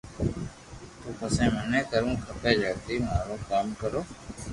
[1.01, 4.01] تو پسو مني ڪرووہ کپي جلدو مارو ڪوم ڪرو